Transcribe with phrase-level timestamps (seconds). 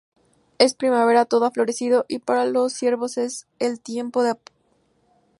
[0.57, 4.55] Es primavera, todo ha florecido y para los ciervos es el tiempo de aparearse.